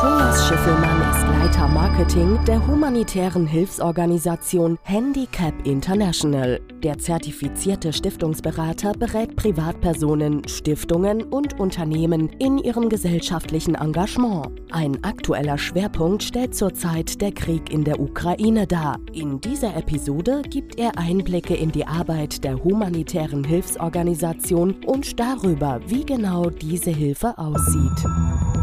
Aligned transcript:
Thomas 0.00 0.46
Schiffelmann 0.46 1.10
ist 1.10 1.26
Leiter 1.26 1.66
Marketing 1.66 2.38
der 2.44 2.64
humanitären 2.64 3.48
Hilfsorganisation 3.48 4.78
Handicap 4.84 5.52
International. 5.64 6.60
Der 6.84 6.98
zertifizierte 6.98 7.92
Stiftungsberater 7.92 8.92
berät 8.92 9.34
Privatpersonen, 9.34 10.46
Stiftungen 10.46 11.24
und 11.24 11.58
Unternehmen 11.58 12.28
in 12.38 12.58
ihrem 12.58 12.88
gesellschaftlichen 12.88 13.74
Engagement. 13.74 14.52
Ein 14.70 15.02
aktueller 15.02 15.58
Schwerpunkt 15.58 16.22
stellt 16.22 16.54
zurzeit 16.54 17.20
der 17.20 17.32
Krieg 17.32 17.72
in 17.72 17.82
der 17.82 17.98
Ukraine 17.98 18.68
dar. 18.68 19.00
In 19.12 19.40
dieser 19.40 19.76
Episode 19.76 20.42
gibt 20.42 20.78
er 20.78 20.96
Einblicke 20.96 21.56
in 21.56 21.72
die 21.72 21.84
Arbeit 21.84 22.44
der 22.44 22.62
humanitären 22.62 23.42
Hilfsorganisation 23.42 24.76
und 24.86 25.18
darüber, 25.18 25.80
wie 25.88 26.06
genau 26.06 26.50
diese 26.50 26.92
Hilfe 26.92 27.36
aussieht. 27.36 28.57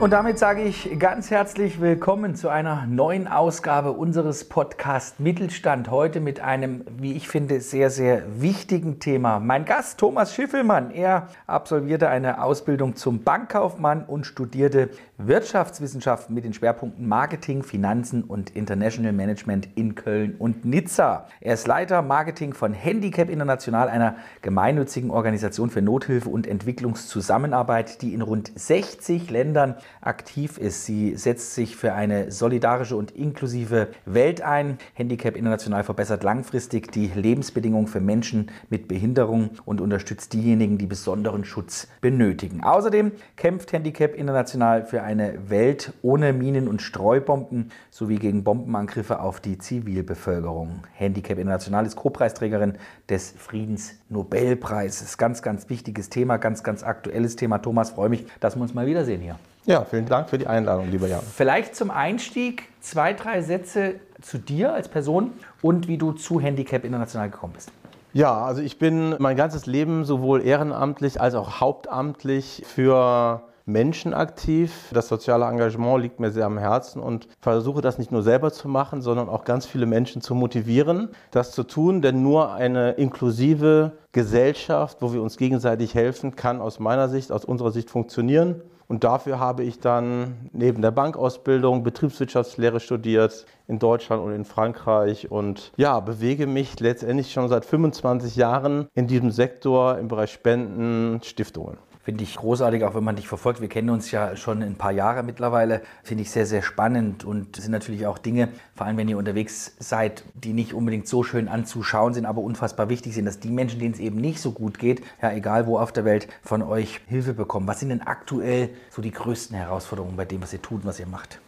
Und 0.00 0.12
damit 0.12 0.38
sage 0.38 0.62
ich 0.62 0.96
ganz 1.00 1.28
herzlich 1.32 1.80
willkommen 1.80 2.36
zu 2.36 2.48
einer 2.48 2.86
neuen 2.86 3.26
Ausgabe 3.26 3.90
unseres 3.90 4.48
Podcast 4.48 5.18
Mittelstand. 5.18 5.90
Heute 5.90 6.20
mit 6.20 6.38
einem, 6.38 6.84
wie 6.96 7.14
ich 7.14 7.26
finde, 7.26 7.60
sehr, 7.60 7.90
sehr 7.90 8.22
wichtigen 8.40 9.00
Thema. 9.00 9.40
Mein 9.40 9.64
Gast 9.64 9.98
Thomas 9.98 10.36
Schiffelmann, 10.36 10.92
er 10.92 11.26
absolvierte 11.48 12.08
eine 12.08 12.44
Ausbildung 12.44 12.94
zum 12.94 13.24
Bankkaufmann 13.24 14.04
und 14.04 14.24
studierte 14.24 14.90
Wirtschaftswissenschaften 15.16 16.32
mit 16.32 16.44
den 16.44 16.54
Schwerpunkten 16.54 17.08
Marketing, 17.08 17.64
Finanzen 17.64 18.22
und 18.22 18.50
International 18.50 19.12
Management 19.12 19.68
in 19.74 19.96
Köln 19.96 20.36
und 20.38 20.64
Nizza. 20.64 21.26
Er 21.40 21.54
ist 21.54 21.66
Leiter 21.66 22.02
Marketing 22.02 22.54
von 22.54 22.72
Handicap 22.72 23.28
International, 23.28 23.88
einer 23.88 24.14
gemeinnützigen 24.42 25.10
Organisation 25.10 25.70
für 25.70 25.82
Nothilfe 25.82 26.28
und 26.28 26.46
Entwicklungszusammenarbeit, 26.46 28.00
die 28.00 28.14
in 28.14 28.22
rund 28.22 28.52
60 28.54 29.28
Ländern 29.28 29.74
aktiv 30.00 30.58
ist. 30.58 30.84
Sie 30.84 31.16
setzt 31.16 31.54
sich 31.54 31.76
für 31.76 31.92
eine 31.92 32.30
solidarische 32.30 32.96
und 32.96 33.10
inklusive 33.10 33.88
Welt 34.04 34.42
ein. 34.42 34.78
Handicap 34.94 35.36
International 35.36 35.84
verbessert 35.84 36.22
langfristig 36.22 36.92
die 36.92 37.08
Lebensbedingungen 37.14 37.86
für 37.86 38.00
Menschen 38.00 38.50
mit 38.70 38.88
Behinderung 38.88 39.50
und 39.64 39.80
unterstützt 39.80 40.32
diejenigen, 40.32 40.78
die 40.78 40.86
besonderen 40.86 41.44
Schutz 41.44 41.88
benötigen. 42.00 42.62
Außerdem 42.62 43.12
kämpft 43.36 43.72
Handicap 43.72 44.14
International 44.14 44.84
für 44.84 45.02
eine 45.02 45.50
Welt 45.50 45.92
ohne 46.02 46.32
Minen 46.32 46.68
und 46.68 46.82
Streubomben 46.82 47.70
sowie 47.90 48.16
gegen 48.16 48.44
Bombenangriffe 48.44 49.20
auf 49.20 49.40
die 49.40 49.58
Zivilbevölkerung. 49.58 50.82
Handicap 50.94 51.38
International 51.38 51.86
ist 51.86 51.96
Co-Preisträgerin 51.96 52.74
des 53.08 53.34
Friedensnobelpreises. 53.36 55.18
Ganz, 55.18 55.42
ganz 55.42 55.68
wichtiges 55.68 56.10
Thema, 56.10 56.36
ganz, 56.36 56.62
ganz 56.62 56.82
aktuelles 56.82 57.36
Thema. 57.36 57.58
Thomas, 57.58 57.90
freue 57.90 58.08
mich, 58.08 58.26
dass 58.40 58.56
wir 58.56 58.62
uns 58.62 58.74
mal 58.74 58.86
wiedersehen 58.86 59.20
hier. 59.20 59.38
Ja, 59.68 59.84
vielen 59.84 60.06
Dank 60.06 60.30
für 60.30 60.38
die 60.38 60.46
Einladung, 60.46 60.90
lieber 60.90 61.08
Jan. 61.08 61.20
Vielleicht 61.20 61.76
zum 61.76 61.90
Einstieg 61.90 62.70
zwei, 62.80 63.12
drei 63.12 63.42
Sätze 63.42 63.96
zu 64.22 64.38
dir 64.38 64.72
als 64.72 64.88
Person 64.88 65.32
und 65.60 65.88
wie 65.88 65.98
du 65.98 66.12
zu 66.12 66.40
Handicap 66.40 66.86
International 66.86 67.28
gekommen 67.28 67.52
bist. 67.52 67.70
Ja, 68.14 68.46
also 68.46 68.62
ich 68.62 68.78
bin 68.78 69.14
mein 69.18 69.36
ganzes 69.36 69.66
Leben 69.66 70.06
sowohl 70.06 70.40
ehrenamtlich 70.40 71.20
als 71.20 71.34
auch 71.34 71.60
hauptamtlich 71.60 72.62
für 72.66 73.42
Menschen 73.66 74.14
aktiv. 74.14 74.72
Das 74.94 75.08
soziale 75.08 75.44
Engagement 75.44 76.00
liegt 76.00 76.18
mir 76.18 76.30
sehr 76.30 76.46
am 76.46 76.56
Herzen 76.56 77.02
und 77.02 77.28
versuche 77.42 77.82
das 77.82 77.98
nicht 77.98 78.10
nur 78.10 78.22
selber 78.22 78.50
zu 78.50 78.68
machen, 78.68 79.02
sondern 79.02 79.28
auch 79.28 79.44
ganz 79.44 79.66
viele 79.66 79.84
Menschen 79.84 80.22
zu 80.22 80.34
motivieren, 80.34 81.10
das 81.30 81.52
zu 81.52 81.62
tun. 81.62 82.00
Denn 82.00 82.22
nur 82.22 82.54
eine 82.54 82.92
inklusive 82.92 83.92
Gesellschaft, 84.12 85.02
wo 85.02 85.12
wir 85.12 85.20
uns 85.20 85.36
gegenseitig 85.36 85.94
helfen, 85.94 86.36
kann 86.36 86.62
aus 86.62 86.80
meiner 86.80 87.10
Sicht, 87.10 87.30
aus 87.30 87.44
unserer 87.44 87.70
Sicht 87.70 87.90
funktionieren. 87.90 88.62
Und 88.88 89.04
dafür 89.04 89.38
habe 89.38 89.64
ich 89.64 89.80
dann 89.80 90.48
neben 90.52 90.80
der 90.80 90.90
Bankausbildung 90.90 91.82
Betriebswirtschaftslehre 91.82 92.80
studiert 92.80 93.44
in 93.66 93.78
Deutschland 93.78 94.22
und 94.22 94.32
in 94.32 94.46
Frankreich 94.46 95.30
und 95.30 95.72
ja, 95.76 96.00
bewege 96.00 96.46
mich 96.46 96.80
letztendlich 96.80 97.30
schon 97.30 97.50
seit 97.50 97.66
25 97.66 98.34
Jahren 98.36 98.88
in 98.94 99.06
diesem 99.06 99.30
Sektor 99.30 99.98
im 99.98 100.08
Bereich 100.08 100.32
Spenden, 100.32 101.20
Stiftungen. 101.22 101.76
Finde 102.08 102.24
ich 102.24 102.36
großartig, 102.36 102.84
auch 102.84 102.94
wenn 102.94 103.04
man 103.04 103.16
dich 103.16 103.28
verfolgt. 103.28 103.60
Wir 103.60 103.68
kennen 103.68 103.90
uns 103.90 104.10
ja 104.10 104.34
schon 104.34 104.62
ein 104.62 104.76
paar 104.76 104.92
Jahre 104.92 105.22
mittlerweile. 105.22 105.82
Finde 106.02 106.22
ich 106.22 106.30
sehr, 106.30 106.46
sehr 106.46 106.62
spannend 106.62 107.22
und 107.22 107.56
sind 107.56 107.70
natürlich 107.70 108.06
auch 108.06 108.16
Dinge, 108.16 108.48
vor 108.74 108.86
allem 108.86 108.96
wenn 108.96 109.10
ihr 109.10 109.18
unterwegs 109.18 109.76
seid, 109.78 110.24
die 110.32 110.54
nicht 110.54 110.72
unbedingt 110.72 111.06
so 111.06 111.22
schön 111.22 111.48
anzuschauen 111.48 112.14
sind, 112.14 112.24
aber 112.24 112.40
unfassbar 112.40 112.88
wichtig 112.88 113.12
sind, 113.12 113.26
dass 113.26 113.40
die 113.40 113.50
Menschen, 113.50 113.78
denen 113.78 113.92
es 113.92 114.00
eben 114.00 114.16
nicht 114.16 114.40
so 114.40 114.52
gut 114.52 114.78
geht, 114.78 115.02
ja, 115.20 115.32
egal 115.32 115.66
wo 115.66 115.78
auf 115.78 115.92
der 115.92 116.06
Welt, 116.06 116.28
von 116.40 116.62
euch 116.62 117.02
Hilfe 117.08 117.34
bekommen. 117.34 117.68
Was 117.68 117.80
sind 117.80 117.90
denn 117.90 118.00
aktuell 118.00 118.70
so 118.88 119.02
die 119.02 119.10
größten 119.10 119.54
Herausforderungen 119.54 120.16
bei 120.16 120.24
dem, 120.24 120.40
was 120.40 120.54
ihr 120.54 120.62
tut 120.62 120.84
und 120.84 120.86
was 120.86 120.98
ihr 120.98 121.06
macht? 121.06 121.42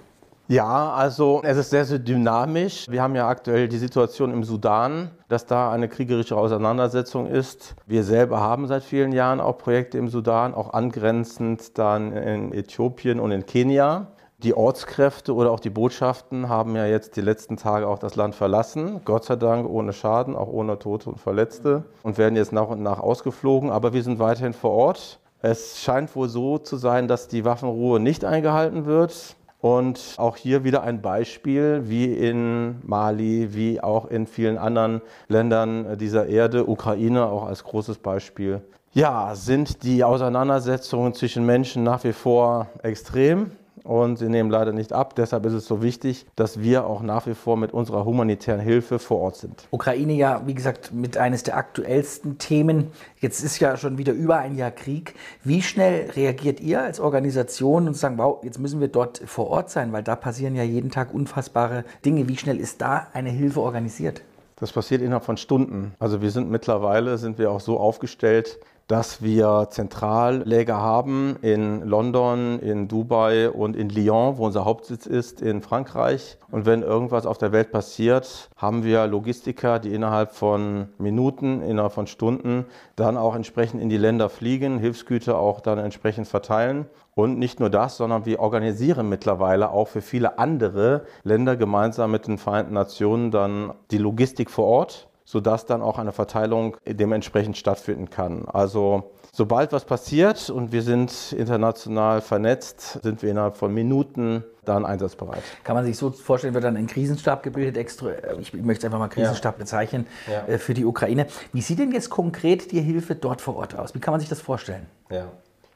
Ja, 0.51 0.95
also 0.95 1.43
es 1.45 1.57
ist 1.57 1.71
sehr, 1.71 1.85
sehr 1.85 2.01
dynamisch. 2.01 2.89
Wir 2.91 3.03
haben 3.03 3.15
ja 3.15 3.29
aktuell 3.29 3.69
die 3.69 3.79
Situation 3.79 4.33
im 4.33 4.43
Sudan, 4.43 5.13
dass 5.29 5.47
da 5.47 5.71
eine 5.71 5.87
kriegerische 5.87 6.37
Auseinandersetzung 6.37 7.29
ist. 7.29 7.77
Wir 7.87 8.03
selber 8.03 8.41
haben 8.41 8.67
seit 8.67 8.83
vielen 8.83 9.13
Jahren 9.13 9.39
auch 9.39 9.59
Projekte 9.59 9.97
im 9.97 10.09
Sudan, 10.09 10.53
auch 10.53 10.73
angrenzend 10.73 11.79
dann 11.79 12.11
in 12.11 12.53
Äthiopien 12.53 13.21
und 13.21 13.31
in 13.31 13.47
Kenia. 13.47 14.09
Die 14.39 14.53
Ortskräfte 14.53 15.37
oder 15.37 15.53
auch 15.53 15.61
die 15.61 15.71
Botschaften 15.71 16.49
haben 16.49 16.75
ja 16.75 16.85
jetzt 16.85 17.15
die 17.15 17.21
letzten 17.21 17.57
Tage 17.57 17.87
auch 17.87 18.01
das 18.01 18.17
Land 18.17 18.35
verlassen. 18.35 19.03
Gott 19.05 19.27
sei 19.27 19.37
Dank 19.37 19.71
ohne 19.71 19.93
Schaden, 19.93 20.35
auch 20.35 20.49
ohne 20.49 20.81
Tote 20.81 21.11
und 21.11 21.21
Verletzte 21.21 21.85
und 22.03 22.19
werden 22.19 22.35
jetzt 22.35 22.53
nach 22.53 22.67
und 22.67 22.83
nach 22.83 22.99
ausgeflogen. 22.99 23.71
Aber 23.71 23.93
wir 23.93 24.03
sind 24.03 24.19
weiterhin 24.19 24.55
vor 24.55 24.73
Ort. 24.73 25.21
Es 25.43 25.81
scheint 25.81 26.15
wohl 26.17 26.29
so 26.29 26.59
zu 26.59 26.77
sein, 26.77 27.09
dass 27.09 27.29
die 27.29 27.45
Waffenruhe 27.45 27.99
nicht 28.01 28.25
eingehalten 28.25 28.85
wird. 28.85 29.37
Und 29.61 30.15
auch 30.17 30.37
hier 30.37 30.65
wieder 30.65 30.83
ein 30.83 31.03
Beispiel, 31.03 31.83
wie 31.85 32.13
in 32.15 32.77
Mali, 32.83 33.49
wie 33.53 33.81
auch 33.81 34.07
in 34.07 34.27
vielen 34.27 34.57
anderen 34.57 35.03
Ländern 35.29 35.99
dieser 35.99 36.27
Erde, 36.27 36.67
Ukraine 36.67 37.27
auch 37.27 37.45
als 37.45 37.63
großes 37.65 37.99
Beispiel. 37.99 38.63
Ja, 38.93 39.35
sind 39.35 39.83
die 39.85 40.03
Auseinandersetzungen 40.03 41.15
zwischen 41.15 41.47
Menschen 41.47 41.85
nach 41.85 42.03
wie 42.05 42.13
vor 42.13 42.69
extrem 42.83 43.53
und 43.91 44.19
sie 44.19 44.29
nehmen 44.29 44.51
leider 44.51 44.73
nicht 44.73 44.93
ab. 44.93 45.17
Deshalb 45.17 45.45
ist 45.47 45.53
es 45.53 45.67
so 45.67 45.83
wichtig, 45.83 46.25
dass 46.37 46.61
wir 46.61 46.87
auch 46.87 47.03
nach 47.03 47.27
wie 47.27 47.35
vor 47.35 47.57
mit 47.57 47.73
unserer 47.73 48.05
humanitären 48.05 48.61
Hilfe 48.61 49.01
vor 49.01 49.19
Ort 49.19 49.35
sind. 49.35 49.67
Ukraine 49.73 50.13
ja, 50.13 50.43
wie 50.47 50.55
gesagt, 50.55 50.93
mit 50.93 51.17
eines 51.17 51.43
der 51.43 51.57
aktuellsten 51.57 52.39
Themen. 52.39 52.93
Jetzt 53.19 53.43
ist 53.43 53.59
ja 53.59 53.77
schon 53.77 53.99
wieder 53.99 54.13
über 54.13 54.37
ein 54.37 54.55
Jahr 54.55 54.71
Krieg. 54.71 55.15
Wie 55.43 55.61
schnell 55.61 56.09
reagiert 56.11 56.61
ihr 56.61 56.81
als 56.81 57.01
Organisation 57.01 57.89
und 57.89 57.97
sagen, 57.97 58.17
wow, 58.17 58.39
jetzt 58.45 58.61
müssen 58.61 58.79
wir 58.79 58.87
dort 58.87 59.23
vor 59.27 59.49
Ort 59.49 59.71
sein, 59.71 59.93
weil 59.93 60.05
da 60.05 60.15
passieren 60.15 60.55
ja 60.55 60.63
jeden 60.63 60.93
Tag 60.93 61.13
unfassbare 61.13 61.83
Dinge. 62.05 62.29
Wie 62.29 62.37
schnell 62.37 62.61
ist 62.61 62.81
da 62.81 63.09
eine 63.13 63.31
Hilfe 63.31 63.61
organisiert? 63.61 64.23
Das 64.55 64.71
passiert 64.71 65.03
innerhalb 65.03 65.25
von 65.25 65.37
Stunden. 65.37 65.95
Also 65.99 66.23
wir 66.23 66.31
sind 66.31 66.49
mittlerweile 66.49 67.19
sind 67.19 67.39
wir 67.39 67.51
auch 67.51 67.61
so 67.61 67.81
aufgestellt, 67.81 68.61
dass 68.91 69.23
wir 69.23 69.69
Zentralläger 69.71 70.77
haben 70.77 71.37
in 71.43 71.83
London, 71.83 72.59
in 72.59 72.89
Dubai 72.89 73.49
und 73.49 73.77
in 73.77 73.89
Lyon, 73.89 74.37
wo 74.37 74.45
unser 74.45 74.65
Hauptsitz 74.65 75.07
ist, 75.07 75.41
in 75.41 75.63
Frankreich. 75.63 76.39
Und 76.51 76.67
wenn 76.67 76.83
irgendwas 76.83 77.25
auf 77.25 77.39
der 77.39 77.53
Welt 77.53 77.71
passiert, 77.71 78.51
haben 78.57 78.83
wir 78.83 79.07
Logistiker, 79.07 79.79
die 79.79 79.95
innerhalb 79.95 80.33
von 80.33 80.89
Minuten, 80.99 81.63
innerhalb 81.63 81.93
von 81.93 82.09
Stunden 82.09 82.65
dann 82.97 83.17
auch 83.17 83.37
entsprechend 83.37 83.81
in 83.81 83.91
die 83.91 83.97
Länder 83.97 84.29
fliegen, 84.29 84.81
Hilfsgüter 84.81 85.39
auch 85.39 85.61
dann 85.61 85.79
entsprechend 85.79 86.27
verteilen. 86.27 86.87
Und 87.15 87.39
nicht 87.39 87.61
nur 87.61 87.71
das, 87.71 87.97
sondern 87.97 88.27
wir 88.27 88.41
organisieren 88.41 89.09
mittlerweile 89.09 89.71
auch 89.71 89.87
für 89.87 90.01
viele 90.01 90.41
andere 90.41 91.03
Länder 91.23 91.57
gemeinsam 91.57 92.11
mit 92.11 92.27
den 92.27 92.39
Vereinten 92.39 92.75
Nationen 92.75 93.31
dann 93.31 93.73
die 93.93 93.99
Logistik 93.99 94.51
vor 94.51 94.65
Ort 94.65 95.10
sodass 95.31 95.65
dann 95.65 95.81
auch 95.81 96.01
eine 96.01 96.11
Verteilung 96.11 96.77
dementsprechend 96.85 97.57
stattfinden 97.57 98.11
kann. 98.11 98.49
Also 98.49 99.13
sobald 99.33 99.71
was 99.71 99.85
passiert 99.85 100.51
und 100.51 100.73
wir 100.73 100.83
sind 100.83 101.33
international 101.33 102.21
vernetzt, 102.21 102.99
sind 103.05 103.23
wir 103.23 103.31
innerhalb 103.31 103.57
von 103.57 103.73
Minuten 103.73 104.43
dann 104.65 104.85
einsatzbereit. 104.85 105.45
Kann 105.63 105.77
man 105.77 105.85
sich 105.85 105.97
so 105.97 106.11
vorstellen, 106.11 106.53
wird 106.55 106.65
dann 106.65 106.77
ein 106.77 106.89
Krisenstab 106.89 107.45
gebildet, 107.45 107.77
extra, 107.77 108.11
ich 108.41 108.53
möchte 108.55 108.81
es 108.81 108.85
einfach 108.87 108.99
mal 108.99 109.07
Krisenstab 109.07 109.55
ja. 109.55 109.59
bezeichnen, 109.59 110.09
ja. 110.29 110.53
Äh, 110.53 110.59
für 110.59 110.75
die 110.75 110.85
Ukraine. 110.85 111.29
Wie 111.53 111.61
sieht 111.61 111.79
denn 111.79 111.93
jetzt 111.93 112.11
konkret 112.11 112.73
die 112.73 112.81
Hilfe 112.81 113.15
dort 113.15 113.41
vor 113.41 113.55
Ort 113.55 113.77
aus? 113.77 113.95
Wie 113.95 114.01
kann 114.01 114.11
man 114.11 114.19
sich 114.19 114.29
das 114.29 114.41
vorstellen? 114.41 114.87
Ja. 115.13 115.29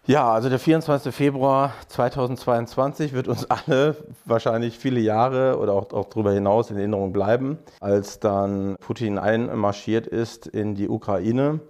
Ja, 0.07 0.31
also 0.31 0.51
der 0.51 0.59
24. 0.59 1.15
Februar 1.15 1.73
2022 1.89 3.15
wird 3.15 3.27
uns 3.27 3.49
alle 3.49 3.97
wahrscheinlich 4.27 4.79
viele 4.79 5.01
Jahre 5.01 5.59
oder 5.59 5.73
auch, 5.73 5.91
auch 5.95 6.11
darüber 6.11 6.31
hinaus 6.31 6.71
in 6.71 6.77
Erinnerung 6.77 7.15
bleiben, 7.15 7.57
als 7.81 8.21
dann 8.21 8.77
Putin 8.81 9.17
einmarschiert 9.19 10.07
ist 10.07 10.47
in 10.47 10.75
die 10.75 10.91
Ukraine. 10.91 11.61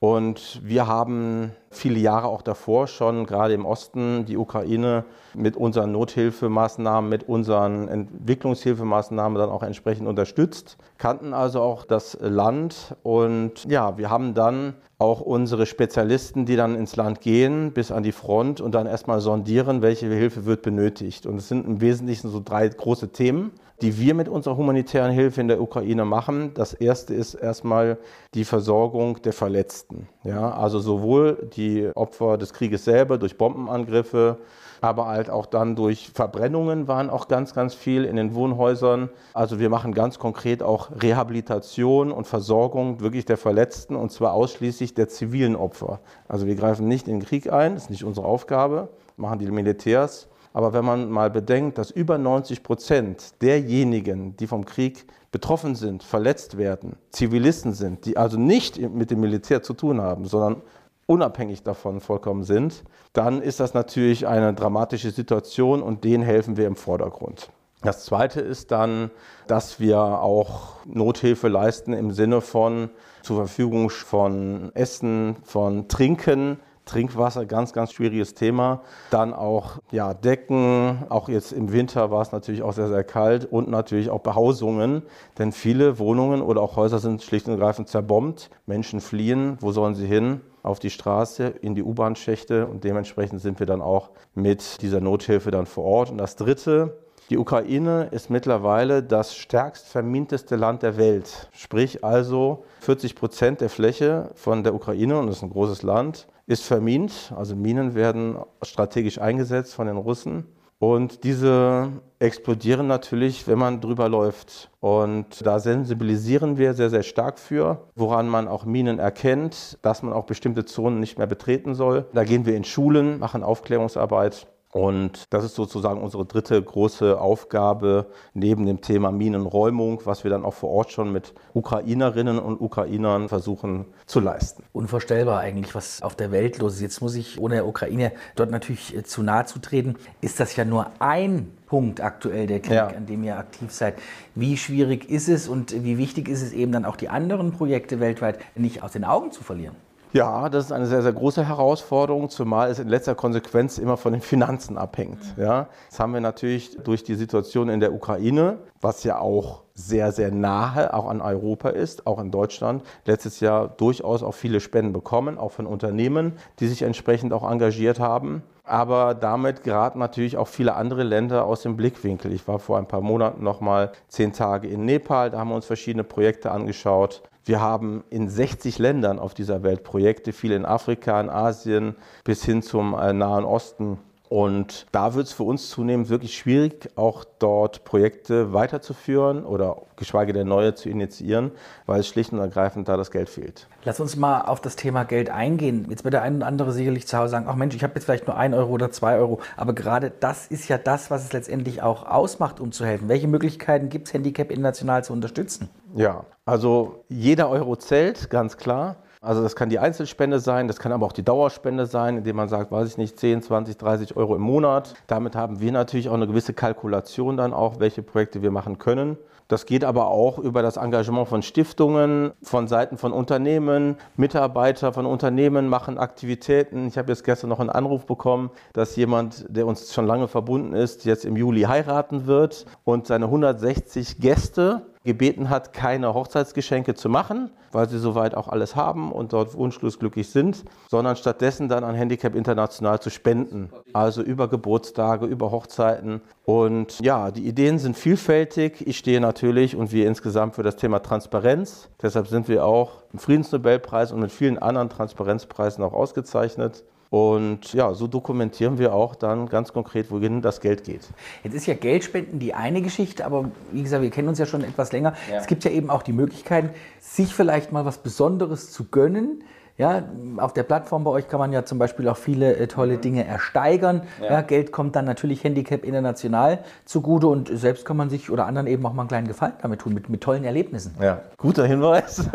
Und 0.00 0.60
wir 0.62 0.86
haben 0.86 1.50
viele 1.70 1.98
Jahre 1.98 2.28
auch 2.28 2.42
davor 2.42 2.86
schon, 2.86 3.26
gerade 3.26 3.54
im 3.54 3.66
Osten, 3.66 4.26
die 4.26 4.36
Ukraine 4.36 5.04
mit 5.34 5.56
unseren 5.56 5.90
Nothilfemaßnahmen, 5.90 7.10
mit 7.10 7.28
unseren 7.28 7.88
Entwicklungshilfemaßnahmen 7.88 9.36
dann 9.36 9.50
auch 9.50 9.64
entsprechend 9.64 10.06
unterstützt, 10.06 10.76
kannten 10.98 11.34
also 11.34 11.60
auch 11.62 11.84
das 11.84 12.16
Land 12.20 12.94
und 13.02 13.64
ja, 13.64 13.98
wir 13.98 14.08
haben 14.08 14.34
dann 14.34 14.74
auch 14.98 15.20
unsere 15.20 15.66
Spezialisten, 15.66 16.46
die 16.46 16.54
dann 16.54 16.76
ins 16.76 16.94
Land 16.94 17.20
gehen, 17.20 17.72
bis 17.72 17.90
an 17.90 18.04
die 18.04 18.12
Front 18.12 18.60
und 18.60 18.76
dann 18.76 18.86
erstmal 18.86 19.20
sondieren, 19.20 19.82
welche 19.82 20.06
Hilfe 20.06 20.44
wird 20.44 20.62
benötigt. 20.62 21.26
Und 21.26 21.36
es 21.36 21.48
sind 21.48 21.66
im 21.66 21.80
Wesentlichen 21.80 22.30
so 22.30 22.40
drei 22.44 22.68
große 22.68 23.10
Themen 23.10 23.52
die 23.80 23.98
wir 23.98 24.14
mit 24.14 24.28
unserer 24.28 24.56
humanitären 24.56 25.12
Hilfe 25.12 25.40
in 25.40 25.48
der 25.48 25.60
Ukraine 25.60 26.04
machen. 26.04 26.52
Das 26.54 26.74
erste 26.74 27.14
ist 27.14 27.34
erstmal 27.34 27.98
die 28.34 28.44
Versorgung 28.44 29.22
der 29.22 29.32
Verletzten. 29.32 30.08
Ja, 30.24 30.50
also 30.50 30.80
sowohl 30.80 31.48
die 31.54 31.88
Opfer 31.94 32.38
des 32.38 32.52
Krieges 32.52 32.84
selber 32.84 33.18
durch 33.18 33.38
Bombenangriffe, 33.38 34.38
aber 34.80 35.06
halt 35.06 35.30
auch 35.30 35.46
dann 35.46 35.76
durch 35.76 36.10
Verbrennungen 36.12 36.88
waren 36.88 37.10
auch 37.10 37.28
ganz, 37.28 37.54
ganz 37.54 37.74
viel 37.74 38.04
in 38.04 38.16
den 38.16 38.34
Wohnhäusern. 38.34 39.10
Also 39.32 39.58
wir 39.60 39.70
machen 39.70 39.94
ganz 39.94 40.18
konkret 40.18 40.62
auch 40.62 40.90
Rehabilitation 41.00 42.10
und 42.10 42.26
Versorgung 42.26 43.00
wirklich 43.00 43.24
der 43.24 43.36
Verletzten 43.36 43.96
und 43.96 44.10
zwar 44.10 44.32
ausschließlich 44.32 44.94
der 44.94 45.08
zivilen 45.08 45.56
Opfer. 45.56 46.00
Also 46.26 46.46
wir 46.46 46.56
greifen 46.56 46.88
nicht 46.88 47.08
in 47.08 47.20
den 47.20 47.26
Krieg 47.26 47.52
ein, 47.52 47.74
das 47.74 47.84
ist 47.84 47.90
nicht 47.90 48.04
unsere 48.04 48.26
Aufgabe, 48.26 48.88
machen 49.16 49.38
die 49.38 49.50
Militärs. 49.50 50.28
Aber 50.52 50.72
wenn 50.72 50.84
man 50.84 51.10
mal 51.10 51.30
bedenkt, 51.30 51.78
dass 51.78 51.90
über 51.90 52.18
90 52.18 52.62
Prozent 52.62 53.42
derjenigen, 53.42 54.36
die 54.36 54.46
vom 54.46 54.64
Krieg 54.64 55.06
betroffen 55.30 55.74
sind, 55.74 56.02
verletzt 56.02 56.56
werden, 56.56 56.96
Zivilisten 57.10 57.72
sind, 57.72 58.06
die 58.06 58.16
also 58.16 58.38
nicht 58.38 58.78
mit 58.78 59.10
dem 59.10 59.20
Militär 59.20 59.62
zu 59.62 59.74
tun 59.74 60.00
haben, 60.00 60.24
sondern 60.24 60.62
unabhängig 61.06 61.62
davon 61.62 62.00
vollkommen 62.00 62.44
sind, 62.44 62.84
dann 63.12 63.40
ist 63.40 63.60
das 63.60 63.74
natürlich 63.74 64.26
eine 64.26 64.54
dramatische 64.54 65.10
Situation 65.10 65.82
und 65.82 66.04
denen 66.04 66.22
helfen 66.22 66.56
wir 66.56 66.66
im 66.66 66.76
Vordergrund. 66.76 67.50
Das 67.82 68.04
Zweite 68.04 68.40
ist 68.40 68.72
dann, 68.72 69.10
dass 69.46 69.78
wir 69.78 70.00
auch 70.00 70.84
Nothilfe 70.84 71.48
leisten 71.48 71.92
im 71.92 72.10
Sinne 72.10 72.40
von 72.40 72.90
zur 73.22 73.36
Verfügung 73.36 73.88
von 73.90 74.72
Essen, 74.74 75.36
von 75.44 75.86
Trinken, 75.86 76.58
Trinkwasser, 76.88 77.46
ganz, 77.46 77.72
ganz 77.72 77.92
schwieriges 77.92 78.34
Thema. 78.34 78.82
Dann 79.10 79.32
auch 79.32 79.78
ja, 79.92 80.14
Decken, 80.14 81.04
auch 81.08 81.28
jetzt 81.28 81.52
im 81.52 81.72
Winter 81.72 82.10
war 82.10 82.22
es 82.22 82.32
natürlich 82.32 82.62
auch 82.62 82.72
sehr, 82.72 82.88
sehr 82.88 83.04
kalt 83.04 83.44
und 83.44 83.68
natürlich 83.68 84.10
auch 84.10 84.20
Behausungen, 84.20 85.02
denn 85.38 85.52
viele 85.52 85.98
Wohnungen 85.98 86.42
oder 86.42 86.62
auch 86.62 86.76
Häuser 86.76 86.98
sind 86.98 87.22
schlicht 87.22 87.46
und 87.46 87.52
ergreifend 87.52 87.88
zerbombt. 87.88 88.50
Menschen 88.66 89.00
fliehen, 89.00 89.58
wo 89.60 89.70
sollen 89.70 89.94
sie 89.94 90.06
hin? 90.06 90.40
Auf 90.64 90.80
die 90.80 90.90
Straße, 90.90 91.46
in 91.46 91.74
die 91.74 91.84
U-Bahn-Schächte 91.84 92.66
und 92.66 92.82
dementsprechend 92.84 93.40
sind 93.40 93.60
wir 93.60 93.66
dann 93.66 93.80
auch 93.80 94.10
mit 94.34 94.82
dieser 94.82 95.00
Nothilfe 95.00 95.50
dann 95.50 95.66
vor 95.66 95.84
Ort. 95.84 96.10
Und 96.10 96.18
das 96.18 96.36
Dritte, 96.36 96.98
die 97.30 97.38
Ukraine 97.38 98.08
ist 98.10 98.30
mittlerweile 98.30 99.02
das 99.02 99.36
stärkst 99.36 99.86
verminteste 99.86 100.56
Land 100.56 100.82
der 100.82 100.96
Welt. 100.96 101.48
Sprich 101.52 102.02
also 102.02 102.64
40 102.80 103.14
Prozent 103.14 103.60
der 103.60 103.68
Fläche 103.68 104.30
von 104.34 104.64
der 104.64 104.74
Ukraine, 104.74 105.18
und 105.18 105.26
das 105.26 105.36
ist 105.36 105.42
ein 105.42 105.50
großes 105.50 105.82
Land, 105.82 106.26
ist 106.48 106.64
vermint. 106.64 107.32
Also 107.36 107.54
Minen 107.54 107.94
werden 107.94 108.38
strategisch 108.62 109.20
eingesetzt 109.20 109.74
von 109.74 109.86
den 109.86 109.98
Russen. 109.98 110.44
Und 110.80 111.24
diese 111.24 111.88
explodieren 112.20 112.86
natürlich, 112.86 113.46
wenn 113.48 113.58
man 113.58 113.80
drüber 113.80 114.08
läuft. 114.08 114.70
Und 114.80 115.44
da 115.44 115.58
sensibilisieren 115.58 116.56
wir 116.56 116.72
sehr, 116.72 116.88
sehr 116.88 117.02
stark 117.02 117.38
für, 117.38 117.88
woran 117.96 118.28
man 118.28 118.48
auch 118.48 118.64
Minen 118.64 118.98
erkennt, 118.98 119.78
dass 119.82 120.02
man 120.02 120.12
auch 120.12 120.24
bestimmte 120.24 120.64
Zonen 120.64 121.00
nicht 121.00 121.18
mehr 121.18 121.26
betreten 121.26 121.74
soll. 121.74 122.06
Da 122.14 122.24
gehen 122.24 122.46
wir 122.46 122.56
in 122.56 122.64
Schulen, 122.64 123.18
machen 123.18 123.42
Aufklärungsarbeit. 123.42 124.46
Und 124.70 125.32
das 125.32 125.44
ist 125.44 125.54
sozusagen 125.54 126.02
unsere 126.02 126.26
dritte 126.26 126.62
große 126.62 127.18
Aufgabe 127.18 128.06
neben 128.34 128.66
dem 128.66 128.82
Thema 128.82 129.10
Minenräumung, 129.10 130.02
was 130.04 130.24
wir 130.24 130.30
dann 130.30 130.44
auch 130.44 130.52
vor 130.52 130.70
Ort 130.70 130.92
schon 130.92 131.10
mit 131.10 131.32
Ukrainerinnen 131.54 132.38
und 132.38 132.60
Ukrainern 132.60 133.30
versuchen 133.30 133.86
zu 134.04 134.20
leisten. 134.20 134.64
Unvorstellbar 134.72 135.40
eigentlich, 135.40 135.74
was 135.74 136.02
auf 136.02 136.16
der 136.16 136.32
Welt 136.32 136.58
los 136.58 136.74
ist. 136.74 136.80
Jetzt 136.82 137.00
muss 137.00 137.14
ich 137.14 137.40
ohne 137.40 137.56
der 137.56 137.66
Ukraine 137.66 138.12
dort 138.36 138.50
natürlich 138.50 138.94
äh, 138.94 139.02
zu 139.04 139.22
nahe 139.22 139.46
zu 139.46 139.58
treten. 139.58 139.96
Ist 140.20 140.38
das 140.38 140.54
ja 140.56 140.66
nur 140.66 140.90
ein 140.98 141.50
Punkt 141.66 142.02
aktuell 142.02 142.46
der 142.46 142.60
Krieg, 142.60 142.72
ja. 142.72 142.88
an 142.88 143.06
dem 143.06 143.22
ihr 143.24 143.38
aktiv 143.38 143.70
seid. 143.70 143.94
Wie 144.34 144.56
schwierig 144.56 145.08
ist 145.08 145.28
es 145.28 145.48
und 145.48 145.84
wie 145.84 145.96
wichtig 145.96 146.28
ist 146.28 146.42
es 146.42 146.52
eben 146.52 146.72
dann 146.72 146.84
auch 146.84 146.96
die 146.96 147.08
anderen 147.08 147.52
Projekte 147.52 148.00
weltweit 148.00 148.38
nicht 148.54 148.82
aus 148.82 148.92
den 148.92 149.04
Augen 149.04 149.32
zu 149.32 149.42
verlieren? 149.42 149.76
Ja, 150.12 150.48
das 150.48 150.66
ist 150.66 150.72
eine 150.72 150.86
sehr, 150.86 151.02
sehr 151.02 151.12
große 151.12 151.46
Herausforderung, 151.46 152.30
zumal 152.30 152.70
es 152.70 152.78
in 152.78 152.88
letzter 152.88 153.14
Konsequenz 153.14 153.78
immer 153.78 153.96
von 153.96 154.12
den 154.12 154.22
Finanzen 154.22 154.78
abhängt. 154.78 155.18
Ja, 155.36 155.68
das 155.90 156.00
haben 156.00 156.14
wir 156.14 156.20
natürlich 156.20 156.76
durch 156.82 157.04
die 157.04 157.14
Situation 157.14 157.68
in 157.68 157.80
der 157.80 157.92
Ukraine, 157.92 158.58
was 158.80 159.04
ja 159.04 159.18
auch 159.18 159.62
sehr, 159.74 160.12
sehr 160.12 160.32
nahe 160.32 160.92
auch 160.92 161.08
an 161.08 161.20
Europa 161.20 161.70
ist, 161.70 162.06
auch 162.06 162.18
in 162.18 162.30
Deutschland, 162.30 162.82
letztes 163.04 163.40
Jahr 163.40 163.68
durchaus 163.68 164.22
auch 164.22 164.34
viele 164.34 164.60
Spenden 164.60 164.92
bekommen, 164.92 165.38
auch 165.38 165.52
von 165.52 165.66
Unternehmen, 165.66 166.32
die 166.58 166.66
sich 166.68 166.82
entsprechend 166.82 167.32
auch 167.32 167.48
engagiert 167.48 168.00
haben. 168.00 168.42
Aber 168.64 169.14
damit 169.14 169.62
geraten 169.62 169.98
natürlich 169.98 170.36
auch 170.36 170.48
viele 170.48 170.74
andere 170.74 171.02
Länder 171.02 171.46
aus 171.46 171.62
dem 171.62 171.76
Blickwinkel. 171.76 172.32
Ich 172.32 172.46
war 172.46 172.58
vor 172.58 172.76
ein 172.76 172.86
paar 172.86 173.00
Monaten 173.00 173.42
noch 173.42 173.60
mal 173.60 173.92
zehn 174.08 174.32
Tage 174.32 174.68
in 174.68 174.84
Nepal, 174.84 175.30
da 175.30 175.38
haben 175.38 175.48
wir 175.48 175.56
uns 175.56 175.66
verschiedene 175.66 176.04
Projekte 176.04 176.50
angeschaut. 176.50 177.22
Wir 177.44 177.62
haben 177.62 178.04
in 178.10 178.28
60 178.28 178.78
Ländern 178.78 179.18
auf 179.18 179.32
dieser 179.32 179.62
Welt 179.62 179.82
Projekte, 179.82 180.34
viele 180.34 180.54
in 180.54 180.66
Afrika, 180.66 181.18
in 181.18 181.30
Asien 181.30 181.96
bis 182.22 182.44
hin 182.44 182.60
zum 182.60 182.92
äh, 182.92 183.14
Nahen 183.14 183.46
Osten. 183.46 183.98
Und 184.28 184.86
da 184.92 185.14
wird 185.14 185.26
es 185.26 185.32
für 185.32 185.44
uns 185.44 185.70
zunehmend 185.70 186.10
wirklich 186.10 186.36
schwierig, 186.36 186.90
auch 186.96 187.24
dort 187.38 187.84
Projekte 187.84 188.52
weiterzuführen 188.52 189.44
oder 189.44 189.82
geschweige 189.96 190.34
denn 190.34 190.48
neue 190.48 190.74
zu 190.74 190.90
initiieren, 190.90 191.50
weil 191.86 192.00
es 192.00 192.08
schlicht 192.08 192.32
und 192.32 192.38
ergreifend 192.38 192.88
da 192.88 192.98
das 192.98 193.10
Geld 193.10 193.30
fehlt. 193.30 193.66
Lass 193.84 194.00
uns 194.00 194.16
mal 194.16 194.42
auf 194.42 194.60
das 194.60 194.76
Thema 194.76 195.04
Geld 195.04 195.30
eingehen. 195.30 195.86
Jetzt 195.88 196.04
wird 196.04 196.12
der 196.12 196.22
ein 196.22 196.36
oder 196.36 196.46
andere 196.46 196.72
sicherlich 196.72 197.06
zu 197.06 197.16
Hause 197.16 197.30
sagen, 197.30 197.46
ach 197.48 197.54
Mensch, 197.54 197.74
ich 197.74 197.82
habe 197.82 197.94
jetzt 197.94 198.04
vielleicht 198.04 198.26
nur 198.26 198.36
ein 198.36 198.52
Euro 198.52 198.72
oder 198.72 198.90
zwei 198.90 199.16
Euro. 199.16 199.40
Aber 199.56 199.72
gerade 199.72 200.10
das 200.10 200.46
ist 200.48 200.68
ja 200.68 200.76
das, 200.76 201.10
was 201.10 201.24
es 201.24 201.32
letztendlich 201.32 201.82
auch 201.82 202.06
ausmacht, 202.06 202.60
um 202.60 202.70
zu 202.70 202.84
helfen. 202.84 203.08
Welche 203.08 203.28
Möglichkeiten 203.28 203.88
gibt 203.88 204.08
es, 204.08 204.14
Handicap 204.14 204.50
international 204.50 205.04
zu 205.04 205.14
unterstützen? 205.14 205.70
Ja, 205.94 206.24
also 206.44 207.04
jeder 207.08 207.48
Euro 207.48 207.76
zählt, 207.76 208.28
ganz 208.28 208.58
klar. 208.58 208.96
Also 209.20 209.42
das 209.42 209.56
kann 209.56 209.68
die 209.68 209.78
Einzelspende 209.78 210.38
sein, 210.38 210.68
das 210.68 210.78
kann 210.78 210.92
aber 210.92 211.04
auch 211.06 211.12
die 211.12 211.24
Dauerspende 211.24 211.86
sein, 211.86 212.18
indem 212.18 212.36
man 212.36 212.48
sagt, 212.48 212.70
weiß 212.70 212.88
ich 212.88 212.98
nicht, 212.98 213.18
10, 213.18 213.42
20, 213.42 213.76
30 213.76 214.16
Euro 214.16 214.36
im 214.36 214.42
Monat. 214.42 214.94
Damit 215.06 215.34
haben 215.34 215.60
wir 215.60 215.72
natürlich 215.72 216.08
auch 216.08 216.14
eine 216.14 216.26
gewisse 216.26 216.54
Kalkulation 216.54 217.36
dann 217.36 217.52
auch, 217.52 217.80
welche 217.80 218.02
Projekte 218.02 218.42
wir 218.42 218.50
machen 218.50 218.78
können. 218.78 219.18
Das 219.48 219.64
geht 219.64 219.82
aber 219.82 220.08
auch 220.08 220.38
über 220.38 220.60
das 220.60 220.76
Engagement 220.76 221.26
von 221.26 221.40
Stiftungen, 221.40 222.32
von 222.42 222.68
Seiten 222.68 222.98
von 222.98 223.12
Unternehmen. 223.12 223.96
Mitarbeiter 224.14 224.92
von 224.92 225.06
Unternehmen 225.06 225.68
machen 225.68 225.96
Aktivitäten. 225.96 226.86
Ich 226.86 226.98
habe 226.98 227.10
jetzt 227.10 227.24
gestern 227.24 227.48
noch 227.48 227.58
einen 227.58 227.70
Anruf 227.70 228.04
bekommen, 228.04 228.50
dass 228.74 228.94
jemand, 228.96 229.46
der 229.48 229.66
uns 229.66 229.94
schon 229.94 230.06
lange 230.06 230.28
verbunden 230.28 230.74
ist, 230.74 231.06
jetzt 231.06 231.24
im 231.24 231.34
Juli 231.34 231.62
heiraten 231.62 232.26
wird 232.26 232.66
und 232.84 233.06
seine 233.06 233.24
160 233.24 234.20
Gäste 234.20 234.82
gebeten 235.08 235.48
hat, 235.48 235.72
keine 235.72 236.12
Hochzeitsgeschenke 236.12 236.94
zu 236.94 237.08
machen, 237.08 237.50
weil 237.72 237.88
sie 237.88 237.98
soweit 237.98 238.34
auch 238.34 238.46
alles 238.46 238.76
haben 238.76 239.10
und 239.10 239.32
dort 239.32 239.54
wunschlos 239.54 239.98
glücklich 239.98 240.28
sind, 240.28 240.64
sondern 240.90 241.16
stattdessen 241.16 241.66
dann 241.66 241.82
an 241.82 241.94
Handicap 241.94 242.34
International 242.34 243.00
zu 243.00 243.08
spenden. 243.08 243.70
Also 243.94 244.20
über 244.20 244.48
Geburtstage, 244.48 245.24
über 245.24 245.50
Hochzeiten. 245.50 246.20
Und 246.44 247.00
ja, 247.00 247.30
die 247.30 247.46
Ideen 247.46 247.78
sind 247.78 247.96
vielfältig. 247.96 248.86
Ich 248.86 248.98
stehe 248.98 249.20
natürlich 249.22 249.74
und 249.74 249.92
wir 249.92 250.06
insgesamt 250.06 250.56
für 250.56 250.62
das 250.62 250.76
Thema 250.76 250.98
Transparenz. 250.98 251.88
Deshalb 252.02 252.28
sind 252.28 252.46
wir 252.46 252.66
auch 252.66 253.02
im 253.14 253.18
Friedensnobelpreis 253.18 254.12
und 254.12 254.20
mit 254.20 254.30
vielen 254.30 254.58
anderen 254.58 254.90
Transparenzpreisen 254.90 255.82
auch 255.82 255.94
ausgezeichnet. 255.94 256.84
Und 257.10 257.72
ja, 257.72 257.94
so 257.94 258.06
dokumentieren 258.06 258.78
wir 258.78 258.92
auch 258.92 259.14
dann 259.14 259.48
ganz 259.48 259.72
konkret, 259.72 260.10
wohin 260.10 260.42
das 260.42 260.60
Geld 260.60 260.84
geht. 260.84 261.08
Jetzt 261.42 261.54
ist 261.54 261.66
ja 261.66 261.74
Geldspenden 261.74 262.38
die 262.38 262.52
eine 262.52 262.82
Geschichte, 262.82 263.24
aber 263.24 263.50
wie 263.72 263.82
gesagt, 263.82 264.02
wir 264.02 264.10
kennen 264.10 264.28
uns 264.28 264.38
ja 264.38 264.46
schon 264.46 264.62
etwas 264.62 264.92
länger. 264.92 265.14
Ja. 265.30 265.38
Es 265.38 265.46
gibt 265.46 265.64
ja 265.64 265.70
eben 265.70 265.88
auch 265.88 266.02
die 266.02 266.12
Möglichkeit, 266.12 266.74
sich 267.00 267.34
vielleicht 267.34 267.72
mal 267.72 267.86
was 267.86 267.98
Besonderes 267.98 268.70
zu 268.70 268.84
gönnen. 268.84 269.42
Ja, 269.78 270.02
auf 270.38 270.52
der 270.52 270.64
Plattform 270.64 271.04
bei 271.04 271.12
euch 271.12 271.28
kann 271.28 271.38
man 271.38 271.52
ja 271.52 271.64
zum 271.64 271.78
Beispiel 271.78 272.08
auch 272.08 272.16
viele 272.16 272.56
äh, 272.56 272.66
tolle 272.66 272.96
mhm. 272.96 273.00
Dinge 273.00 273.24
ersteigern. 273.24 274.02
Ja. 274.20 274.32
ja. 274.32 274.40
Geld 274.40 274.72
kommt 274.72 274.96
dann 274.96 275.04
natürlich 275.04 275.44
Handicap 275.44 275.84
international 275.84 276.64
zugute 276.84 277.28
und 277.28 277.48
selbst 277.48 277.84
kann 277.84 277.96
man 277.96 278.10
sich 278.10 278.28
oder 278.28 278.46
anderen 278.46 278.66
eben 278.66 278.84
auch 278.84 278.92
mal 278.92 279.02
einen 279.02 279.08
kleinen 279.08 279.28
Gefallen 279.28 279.52
damit 279.62 279.80
tun, 279.80 279.94
mit, 279.94 280.08
mit 280.08 280.20
tollen 280.20 280.42
Erlebnissen. 280.42 280.96
Ja, 281.00 281.22
guter 281.36 281.64
Hinweis. 281.64 282.28